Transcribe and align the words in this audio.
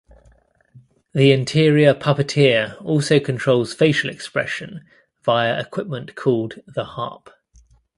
The 1.13 1.31
interior 1.31 1.93
puppeteer 1.93 2.81
also 2.83 3.19
controls 3.19 3.75
facial 3.75 4.09
expression 4.09 4.83
via 5.21 5.59
equipment 5.59 6.15
called 6.15 6.55
"the 6.65 6.85
harp". 6.85 7.29